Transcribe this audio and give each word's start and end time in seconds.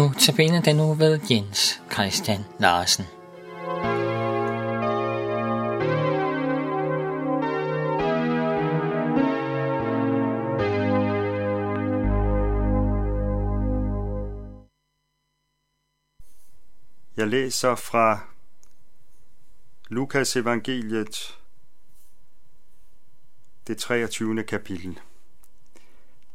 Nu 0.00 0.12
den 0.64 0.76
nu 0.76 0.94
ved 0.94 1.20
Jens 1.30 1.82
Christian 1.92 2.44
Larsen. 2.58 3.04
Jeg 17.16 17.28
læser 17.28 17.74
fra 17.74 18.20
Lukas 19.88 20.36
evangeliet, 20.36 21.38
det 23.66 23.78
23. 23.78 24.42
kapitel. 24.42 25.00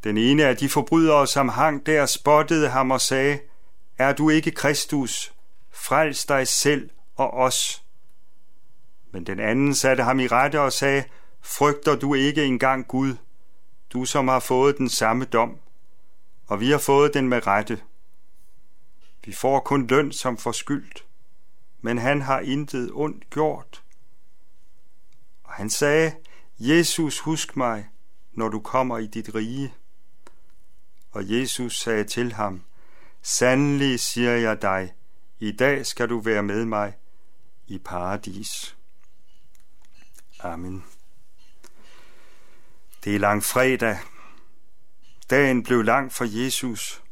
Den 0.04 0.18
ene 0.18 0.46
af 0.46 0.58
de 0.58 0.70
forbrydere, 0.70 1.27
som 1.27 1.50
hang 1.50 1.86
der, 1.86 2.05
spottede 2.05 2.70
ham 2.70 2.91
og 2.91 3.02
sagde, 3.02 3.40
er 3.98 4.13
du 4.13 4.30
ikke 4.30 4.52
Kristus? 4.52 5.34
Frels 5.72 6.26
dig 6.26 6.48
selv 6.48 6.90
og 7.16 7.34
os. 7.34 7.84
Men 9.12 9.26
den 9.26 9.40
anden 9.40 9.76
satte 9.76 10.04
ham 10.04 10.20
i 10.20 10.27
rette 10.27 10.62
og 10.62 10.73
sagde, 10.73 11.04
Frygter 11.41 11.95
du 11.95 12.13
ikke 12.13 12.45
engang 12.45 12.88
Gud, 12.88 13.16
du 13.90 14.05
som 14.05 14.27
har 14.27 14.40
fået 14.40 14.77
den 14.77 14.90
samme 14.90 15.26
dom, 15.26 15.59
og 16.48 16.59
vi 16.59 16.71
har 16.71 16.77
fået 16.77 17.13
den 17.13 17.30
med 17.30 17.48
rette. 17.48 17.81
Vi 19.26 19.34
får 19.34 19.59
kun 19.59 19.88
løn 19.88 20.12
som 20.12 20.38
forskyldt, 20.38 21.05
men 21.82 21.98
han 21.98 22.21
har 22.21 22.40
intet 22.40 22.91
ondt 22.93 23.30
gjort. 23.30 23.84
Og 25.43 25.54
han 25.54 25.70
sagde, 25.70 26.16
Jesus, 26.59 27.20
husk 27.20 27.57
mig, 27.57 27.90
når 28.34 28.49
du 28.49 28.59
kommer 28.59 28.98
i 28.98 29.07
dit 29.07 29.35
rige. 29.35 29.74
Og 31.12 31.30
Jesus 31.30 31.80
sagde 31.80 32.04
til 32.04 32.34
ham, 32.34 32.63
Sandelig 33.27 33.99
siger 33.99 34.31
jeg 34.31 34.62
dig, 34.62 34.93
i 35.40 35.51
dag 35.51 35.85
skal 35.85 36.09
du 36.09 36.20
være 36.20 36.43
med 36.43 36.65
mig 36.65 36.93
i 37.68 37.77
paradis. 37.77 38.77
Amen. 40.40 40.85
Det 43.03 43.15
er 43.15 43.20
langfredag. 43.20 43.98
Dagen 45.29 45.63
blev 45.63 45.81
lang 45.84 46.13
for 46.13 46.43
Jesus. 46.43 47.03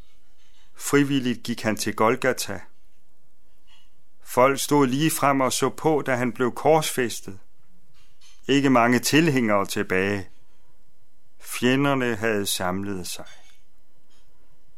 Frivilligt 0.76 1.44
gik 1.44 1.62
han 1.62 1.78
til 1.78 1.96
Golgata. 1.96 2.62
Folk 4.24 4.60
stod 4.60 4.88
lige 4.88 5.12
frem 5.12 5.42
og 5.42 5.54
så 5.54 5.70
på, 5.70 6.02
da 6.06 6.16
han 6.16 6.34
blev 6.34 6.52
korsfæstet. 6.52 7.40
Ikke 8.48 8.70
mange 8.70 9.00
tilhængere 9.00 9.66
tilbage. 9.66 10.30
Fjenderne 11.42 12.16
havde 12.16 12.46
samlet 12.46 13.08
sig. 13.08 13.28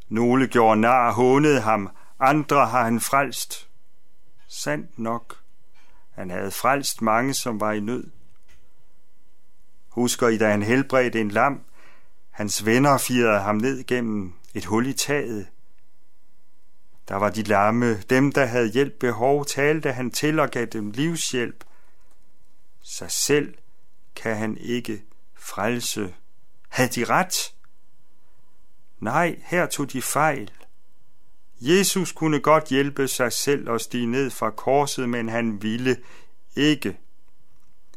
Nogle 0.08 0.46
gjorde 0.46 0.80
nar 0.80 1.12
hånede 1.12 1.60
ham, 1.60 1.90
andre 2.20 2.66
har 2.66 2.84
han 2.84 3.00
frelst. 3.00 3.68
Sandt 4.48 4.98
nok, 4.98 5.40
han 6.10 6.30
havde 6.30 6.50
frelst 6.50 7.02
mange, 7.02 7.34
som 7.34 7.60
var 7.60 7.72
i 7.72 7.80
nød. 7.80 8.10
Husker 9.88 10.28
I, 10.28 10.38
da 10.38 10.50
han 10.50 10.62
helbredte 10.62 11.20
en 11.20 11.30
lam, 11.30 11.60
hans 12.30 12.64
venner 12.64 12.98
firede 12.98 13.40
ham 13.40 13.56
ned 13.56 13.84
gennem 13.84 14.34
et 14.54 14.64
hul 14.64 14.86
i 14.86 14.92
taget. 14.92 15.46
Der 17.08 17.14
var 17.14 17.30
de 17.30 17.42
lamme, 17.42 18.00
dem 18.00 18.32
der 18.32 18.44
havde 18.44 18.72
hjælp 18.72 18.98
behov, 19.00 19.46
talte 19.46 19.92
han 19.92 20.10
til 20.10 20.38
og 20.38 20.50
gav 20.50 20.64
dem 20.66 20.90
livshjælp. 20.90 21.64
Sig 22.82 23.10
selv 23.10 23.54
kan 24.16 24.36
han 24.36 24.56
ikke 24.58 25.02
frelse. 25.34 26.14
Havde 26.68 26.88
de 26.88 27.04
ret? 27.04 27.54
Nej, 29.00 29.40
her 29.44 29.66
tog 29.66 29.92
de 29.92 30.02
fejl. 30.02 30.50
Jesus 31.60 32.12
kunne 32.12 32.40
godt 32.40 32.68
hjælpe 32.68 33.08
sig 33.08 33.32
selv 33.32 33.70
og 33.70 33.80
stige 33.80 34.06
ned 34.06 34.30
fra 34.30 34.50
korset, 34.50 35.08
men 35.08 35.28
han 35.28 35.62
ville 35.62 35.96
ikke. 36.56 36.98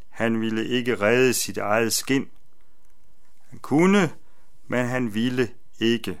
Han 0.08 0.40
ville 0.40 0.66
ikke 0.66 1.00
redde 1.00 1.32
sit 1.32 1.58
eget 1.58 1.94
skin. 1.94 2.28
Han 3.48 3.58
kunne, 3.58 4.12
men 4.66 4.86
han 4.86 5.14
ville 5.14 5.50
ikke. 5.78 6.20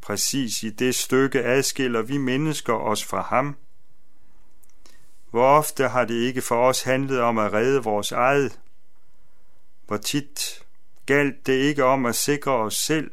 Præcis 0.00 0.62
i 0.62 0.70
det 0.70 0.94
stykke 0.94 1.44
adskiller 1.44 2.02
vi 2.02 2.16
mennesker 2.16 2.72
os 2.74 3.04
fra 3.04 3.22
ham. 3.22 3.56
Hvor 5.30 5.46
ofte 5.46 5.88
har 5.88 6.04
det 6.04 6.14
ikke 6.14 6.42
for 6.42 6.68
os 6.68 6.82
handlet 6.82 7.20
om 7.20 7.38
at 7.38 7.52
redde 7.52 7.82
vores 7.82 8.12
eget? 8.12 8.60
Hvor 9.86 9.96
tit 9.96 10.66
galt 11.08 11.46
det 11.46 11.52
ikke 11.52 11.84
om 11.84 12.06
at 12.06 12.14
sikre 12.14 12.52
os 12.52 12.74
selv? 12.76 13.10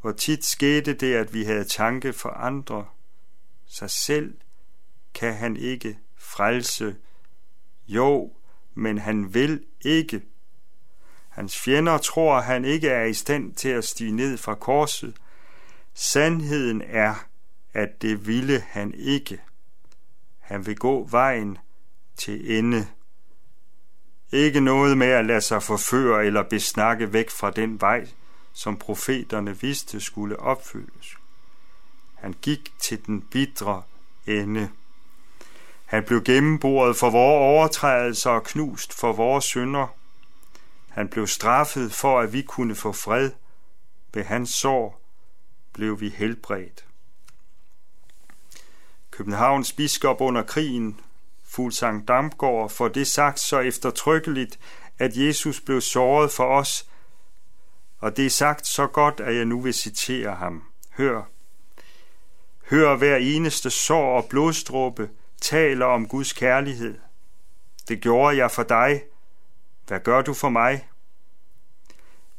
Hvor 0.00 0.12
tit 0.12 0.44
skete 0.44 0.94
det, 0.94 1.14
at 1.14 1.34
vi 1.34 1.44
havde 1.44 1.64
tanke 1.64 2.12
for 2.12 2.28
andre? 2.28 2.86
Sig 3.66 3.90
selv 3.90 4.34
kan 5.14 5.34
han 5.34 5.56
ikke 5.56 5.98
frelse. 6.16 6.96
Jo, 7.88 8.32
men 8.74 8.98
han 8.98 9.34
vil 9.34 9.64
ikke. 9.80 10.22
Hans 11.28 11.58
fjender 11.58 11.98
tror, 11.98 12.40
han 12.40 12.64
ikke 12.64 12.88
er 12.88 13.04
i 13.04 13.14
stand 13.14 13.54
til 13.54 13.68
at 13.68 13.84
stige 13.84 14.12
ned 14.12 14.36
fra 14.36 14.54
korset. 14.54 15.16
Sandheden 15.94 16.82
er, 16.82 17.14
at 17.72 18.02
det 18.02 18.26
ville 18.26 18.60
han 18.60 18.94
ikke. 18.94 19.40
Han 20.38 20.66
vil 20.66 20.76
gå 20.76 21.08
vejen 21.10 21.58
til 22.16 22.58
ende. 22.58 22.88
Ikke 24.32 24.60
noget 24.60 24.98
med 24.98 25.06
at 25.06 25.26
lade 25.26 25.40
sig 25.40 25.62
forføre 25.62 26.26
eller 26.26 26.42
besnakke 26.42 27.12
væk 27.12 27.30
fra 27.30 27.50
den 27.50 27.80
vej, 27.80 28.08
som 28.52 28.76
profeterne 28.76 29.60
vidste 29.60 30.00
skulle 30.00 30.40
opfyldes. 30.40 31.16
Han 32.14 32.34
gik 32.42 32.72
til 32.78 33.06
den 33.06 33.20
bitre 33.20 33.82
ende. 34.26 34.70
Han 35.84 36.04
blev 36.04 36.22
gennemboret 36.24 36.96
for 36.96 37.10
vores 37.10 37.40
overtrædelser 37.40 38.30
og 38.30 38.44
knust 38.44 39.00
for 39.00 39.12
vores 39.12 39.44
synder. 39.44 39.86
Han 40.88 41.08
blev 41.08 41.26
straffet 41.26 41.92
for, 41.92 42.20
at 42.20 42.32
vi 42.32 42.42
kunne 42.42 42.74
få 42.74 42.92
fred. 42.92 43.30
Ved 44.14 44.24
hans 44.24 44.50
sår 44.50 45.00
blev 45.72 46.00
vi 46.00 46.08
helbredt. 46.08 46.84
Københavns 49.10 49.72
biskop 49.72 50.20
under 50.20 50.42
krigen, 50.42 51.00
Fuglsang 51.56 52.08
Damgaard, 52.08 52.70
for 52.70 52.88
det 52.88 53.06
sagt 53.06 53.40
så 53.40 53.58
eftertrykkeligt, 53.58 54.58
at 54.98 55.16
Jesus 55.16 55.60
blev 55.60 55.80
såret 55.80 56.30
for 56.30 56.44
os, 56.44 56.88
og 57.98 58.16
det 58.16 58.26
er 58.26 58.30
sagt 58.30 58.66
så 58.66 58.86
godt, 58.86 59.20
at 59.20 59.36
jeg 59.36 59.44
nu 59.44 59.60
vil 59.60 59.74
citere 59.74 60.34
ham. 60.34 60.62
Hør. 60.96 61.22
Hør 62.70 62.96
hver 62.96 63.16
eneste 63.16 63.70
sår 63.70 64.16
og 64.16 64.24
blodstråbe 64.30 65.10
taler 65.40 65.86
om 65.86 66.08
Guds 66.08 66.32
kærlighed. 66.32 66.98
Det 67.88 68.00
gjorde 68.00 68.36
jeg 68.36 68.50
for 68.50 68.62
dig. 68.62 69.02
Hvad 69.86 70.00
gør 70.00 70.22
du 70.22 70.34
for 70.34 70.48
mig? 70.48 70.88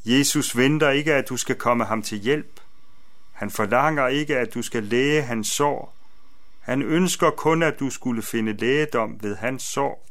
Jesus 0.05 0.57
venter 0.57 0.89
ikke, 0.89 1.13
at 1.13 1.29
du 1.29 1.37
skal 1.37 1.55
komme 1.55 1.85
ham 1.85 2.01
til 2.01 2.17
hjælp. 2.17 2.59
Han 3.33 3.51
forlanger 3.51 4.07
ikke, 4.07 4.37
at 4.37 4.53
du 4.53 4.61
skal 4.61 4.83
læge 4.83 5.21
hans 5.21 5.47
sår. 5.47 5.96
Han 6.67 6.81
ønsker 6.81 7.29
kun, 7.29 7.63
at 7.63 7.79
du 7.79 7.89
skulle 7.89 8.21
finde 8.21 8.53
lægedom 8.53 9.23
ved 9.23 9.35
hans 9.35 9.63
sår. 9.63 10.07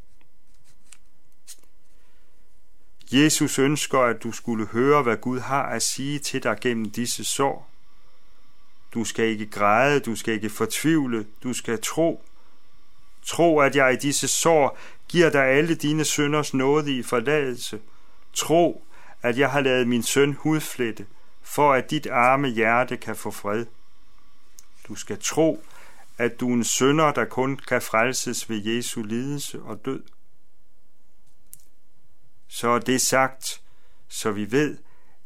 Jesus 3.12 3.58
ønsker, 3.58 4.00
at 4.00 4.22
du 4.22 4.32
skulle 4.32 4.66
høre, 4.66 5.02
hvad 5.02 5.16
Gud 5.16 5.40
har 5.40 5.62
at 5.62 5.82
sige 5.82 6.18
til 6.18 6.42
dig 6.42 6.58
gennem 6.60 6.90
disse 6.90 7.24
sår. 7.24 7.70
Du 8.94 9.04
skal 9.04 9.24
ikke 9.24 9.46
græde, 9.46 10.00
du 10.00 10.16
skal 10.16 10.34
ikke 10.34 10.50
fortvivle, 10.50 11.26
du 11.42 11.52
skal 11.52 11.80
tro. 11.82 12.24
Tro, 13.26 13.60
at 13.60 13.76
jeg 13.76 13.92
i 13.92 13.96
disse 13.96 14.28
sår 14.28 14.78
giver 15.08 15.30
dig 15.30 15.44
alle 15.44 15.74
dine 15.74 16.04
sønders 16.04 16.54
nåde 16.54 16.98
i 16.98 17.02
forladelse. 17.02 17.80
Tro, 18.32 18.84
at 19.22 19.38
jeg 19.38 19.50
har 19.50 19.60
lavet 19.60 19.88
min 19.88 20.02
søn 20.02 20.32
hudflette, 20.32 21.06
for 21.42 21.72
at 21.72 21.90
dit 21.90 22.06
arme 22.06 22.48
hjerte 22.48 22.96
kan 22.96 23.16
få 23.16 23.30
fred. 23.30 23.66
Du 24.88 24.94
skal 24.94 25.18
tro, 25.20 25.62
at 26.18 26.40
du 26.40 26.50
er 26.50 26.54
en 26.54 26.64
sønder, 26.64 27.12
der 27.12 27.24
kun 27.24 27.56
kan 27.56 27.82
frelses 27.82 28.50
ved 28.50 28.64
Jesu 28.64 29.02
lidelse 29.02 29.62
og 29.62 29.84
død. 29.84 30.02
Så 32.48 32.68
er 32.68 32.78
det 32.78 33.00
sagt, 33.00 33.62
så 34.08 34.32
vi 34.32 34.52
ved, 34.52 34.78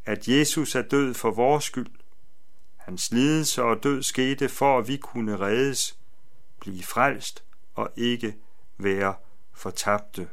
at 0.05 0.29
Jesus 0.29 0.75
er 0.75 0.83
død 0.83 1.15
for 1.15 1.31
vores 1.31 1.65
skyld. 1.65 1.91
Hans 2.77 3.11
lidelse 3.11 3.63
og 3.63 3.83
død 3.83 4.03
skete 4.03 4.49
for, 4.49 4.79
at 4.79 4.89
vi 4.89 4.97
kunne 4.97 5.41
reddes, 5.41 5.99
blive 6.61 6.83
frelst 6.83 7.45
og 7.75 7.91
ikke 7.97 8.37
være 8.79 9.15
fortabte. 9.53 10.29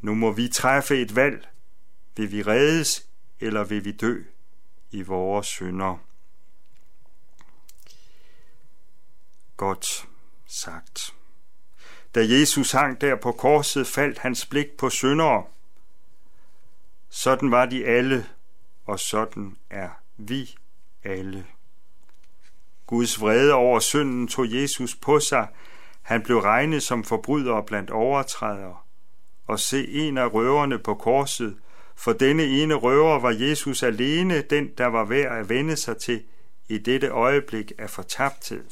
Nu 0.00 0.14
må 0.14 0.32
vi 0.32 0.48
træffe 0.48 1.00
et 1.00 1.16
valg. 1.16 1.48
Vil 2.16 2.32
vi 2.32 2.42
reddes, 2.42 3.08
eller 3.40 3.64
vil 3.64 3.84
vi 3.84 3.92
dø 3.92 4.22
i 4.90 5.02
vores 5.02 5.46
synder? 5.46 6.13
Godt 9.56 10.08
sagt. 10.46 11.14
Da 12.14 12.20
Jesus 12.28 12.72
hang 12.72 13.00
der 13.00 13.16
på 13.16 13.32
korset, 13.32 13.86
faldt 13.86 14.18
hans 14.18 14.46
blik 14.46 14.66
på 14.78 14.90
syndere. 14.90 15.44
Sådan 17.08 17.50
var 17.50 17.66
de 17.66 17.86
alle, 17.86 18.26
og 18.86 19.00
sådan 19.00 19.56
er 19.70 19.88
vi 20.16 20.54
alle. 21.04 21.46
Guds 22.86 23.20
vrede 23.20 23.52
over 23.52 23.80
synden 23.80 24.28
tog 24.28 24.52
Jesus 24.52 24.94
på 24.94 25.20
sig. 25.20 25.48
Han 26.02 26.22
blev 26.22 26.38
regnet 26.38 26.82
som 26.82 27.04
forbryder 27.04 27.62
blandt 27.62 27.90
overtrædere. 27.90 28.76
Og 29.46 29.60
se 29.60 29.88
en 29.88 30.18
af 30.18 30.34
røverne 30.34 30.78
på 30.78 30.94
korset. 30.94 31.56
For 31.94 32.12
denne 32.12 32.44
ene 32.44 32.74
røver 32.74 33.18
var 33.18 33.30
Jesus 33.30 33.82
alene 33.82 34.42
den, 34.42 34.70
der 34.78 34.86
var 34.86 35.04
værd 35.04 35.38
at 35.38 35.48
vende 35.48 35.76
sig 35.76 35.96
til 35.96 36.22
i 36.68 36.78
dette 36.78 37.08
øjeblik 37.08 37.72
af 37.78 37.90
fortabthed. 37.90 38.64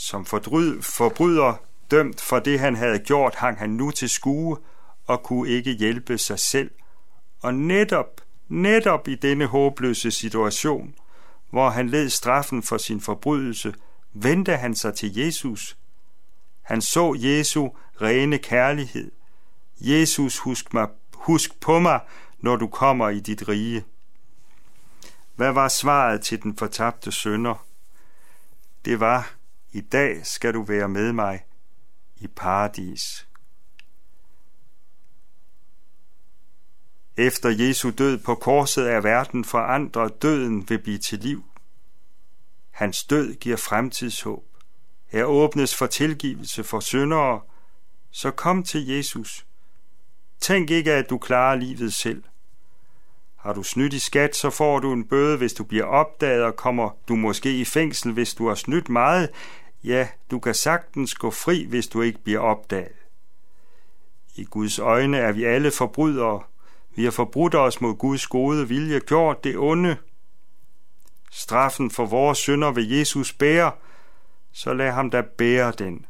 Som 0.00 0.24
forbryder 0.24 1.54
dømt 1.90 2.20
for 2.20 2.38
det, 2.38 2.60
han 2.60 2.76
havde 2.76 2.98
gjort, 2.98 3.34
hang 3.34 3.58
han 3.58 3.70
nu 3.70 3.90
til 3.90 4.08
skue 4.08 4.56
og 5.06 5.22
kunne 5.22 5.48
ikke 5.48 5.72
hjælpe 5.72 6.18
sig 6.18 6.38
selv. 6.38 6.70
Og 7.42 7.54
netop, 7.54 8.20
netop 8.48 9.08
i 9.08 9.14
denne 9.14 9.46
håbløse 9.46 10.10
situation, 10.10 10.94
hvor 11.50 11.70
han 11.70 11.88
led 11.88 12.08
straffen 12.08 12.62
for 12.62 12.78
sin 12.78 13.00
forbrydelse, 13.00 13.74
vendte 14.12 14.56
han 14.56 14.74
sig 14.74 14.94
til 14.94 15.16
Jesus. 15.16 15.76
Han 16.62 16.82
så 16.82 17.16
Jesu 17.18 17.68
rene 18.02 18.38
kærlighed. 18.38 19.10
Jesus, 19.80 20.38
husk, 20.38 20.74
mig, 20.74 20.88
husk 21.14 21.60
på 21.60 21.78
mig, 21.78 22.00
når 22.38 22.56
du 22.56 22.66
kommer 22.66 23.08
i 23.08 23.20
dit 23.20 23.48
rige. 23.48 23.84
Hvad 25.36 25.52
var 25.52 25.68
svaret 25.68 26.20
til 26.20 26.42
den 26.42 26.56
fortabte 26.56 27.12
sønder? 27.12 27.66
Det 28.84 29.00
var, 29.00 29.39
i 29.72 29.80
dag 29.80 30.26
skal 30.26 30.54
du 30.54 30.62
være 30.62 30.88
med 30.88 31.12
mig 31.12 31.44
i 32.16 32.26
paradis. 32.26 33.28
Efter 37.16 37.48
Jesu 37.48 37.90
død 37.90 38.18
på 38.18 38.34
korset 38.34 38.90
er 38.90 39.00
verden 39.00 39.44
forandret, 39.44 40.22
døden 40.22 40.68
vil 40.68 40.78
blive 40.78 40.98
til 40.98 41.18
liv. 41.18 41.44
Hans 42.70 43.04
død 43.04 43.34
giver 43.34 43.56
fremtidshåb. 43.56 44.44
Her 45.06 45.24
åbnes 45.24 45.76
for 45.76 45.86
tilgivelse 45.86 46.64
for 46.64 46.80
syndere, 46.80 47.40
så 48.10 48.30
kom 48.30 48.62
til 48.62 48.86
Jesus. 48.86 49.46
Tænk 50.40 50.70
ikke, 50.70 50.92
at 50.92 51.10
du 51.10 51.18
klarer 51.18 51.56
livet 51.56 51.94
selv. 51.94 52.24
Har 53.40 53.52
du 53.52 53.62
snydt 53.62 53.92
i 53.92 53.98
skat, 53.98 54.36
så 54.36 54.50
får 54.50 54.78
du 54.78 54.92
en 54.92 55.04
bøde, 55.04 55.36
hvis 55.36 55.52
du 55.52 55.64
bliver 55.64 55.84
opdaget, 55.84 56.44
og 56.44 56.56
kommer 56.56 56.90
du 57.08 57.16
måske 57.16 57.60
i 57.60 57.64
fængsel, 57.64 58.12
hvis 58.12 58.34
du 58.34 58.48
har 58.48 58.54
snydt 58.54 58.88
meget. 58.88 59.30
Ja, 59.84 60.08
du 60.30 60.38
kan 60.38 60.54
sagtens 60.54 61.14
gå 61.14 61.30
fri, 61.30 61.64
hvis 61.64 61.88
du 61.88 62.02
ikke 62.02 62.18
bliver 62.24 62.40
opdaget. 62.40 62.92
I 64.36 64.44
Guds 64.44 64.78
øjne 64.78 65.16
er 65.16 65.32
vi 65.32 65.44
alle 65.44 65.70
forbrydere. 65.70 66.42
Vi 66.94 67.04
har 67.04 67.10
forbrudt 67.10 67.54
os 67.54 67.80
mod 67.80 67.94
Guds 67.94 68.26
gode 68.26 68.68
vilje, 68.68 69.00
gjort 69.00 69.44
det 69.44 69.58
onde. 69.58 69.96
Straffen 71.30 71.90
for 71.90 72.06
vores 72.06 72.38
synder 72.38 72.70
vil 72.70 72.88
Jesus 72.88 73.32
bære, 73.32 73.72
så 74.52 74.74
lad 74.74 74.90
ham 74.90 75.10
da 75.10 75.20
bære 75.20 75.72
den. 75.78 76.06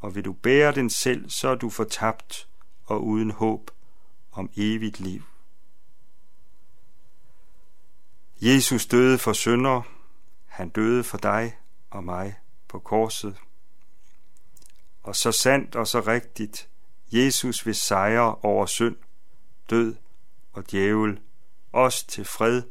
Og 0.00 0.14
vil 0.14 0.24
du 0.24 0.32
bære 0.32 0.72
den 0.72 0.90
selv, 0.90 1.30
så 1.30 1.48
er 1.48 1.54
du 1.54 1.70
fortabt 1.70 2.48
og 2.84 3.04
uden 3.04 3.30
håb 3.30 3.70
om 4.32 4.50
evigt 4.56 5.00
liv. 5.00 5.22
Jesus 8.44 8.86
døde 8.86 9.18
for 9.18 9.32
synder, 9.32 9.82
han 10.46 10.68
døde 10.68 11.04
for 11.04 11.18
dig 11.18 11.58
og 11.90 12.04
mig 12.04 12.34
på 12.68 12.78
korset. 12.78 13.36
Og 15.02 15.16
så 15.16 15.32
sandt 15.32 15.76
og 15.76 15.86
så 15.86 16.00
rigtigt, 16.00 16.68
Jesus 17.12 17.66
vil 17.66 17.74
sejre 17.74 18.34
over 18.34 18.66
synd, 18.66 18.96
død 19.70 19.96
og 20.52 20.70
djævel, 20.70 21.20
os 21.72 22.04
til 22.04 22.24
fred 22.24 22.62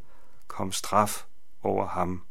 kom 0.48 0.72
straf 0.72 1.26
over 1.64 1.88
ham. 1.88 2.26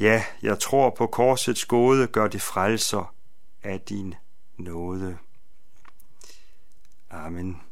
Ja, 0.00 0.24
jeg 0.42 0.58
tror 0.58 0.90
på 0.90 1.06
korsets 1.06 1.64
gåde 1.64 2.06
gør 2.06 2.28
det 2.28 2.42
frelser 2.42 3.14
af 3.62 3.80
din 3.80 4.14
nåde. 4.56 5.18
Amen. 7.10 7.67